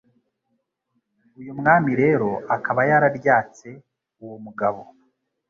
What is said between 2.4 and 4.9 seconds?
akaba yararyatse uwo mugabo